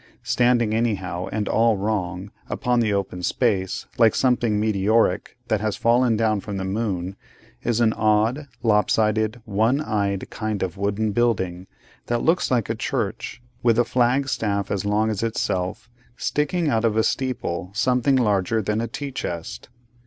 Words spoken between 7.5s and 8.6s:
is an odd,